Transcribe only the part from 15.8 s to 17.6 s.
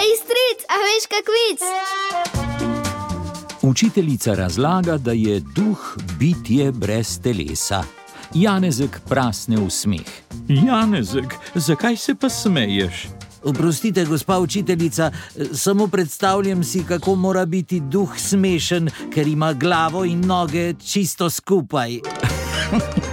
predstavljam si, kako mora